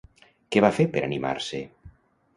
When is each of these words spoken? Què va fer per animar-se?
Què 0.55 0.63
va 0.65 0.71
fer 0.79 0.87
per 0.95 1.05
animar-se? 1.09 1.63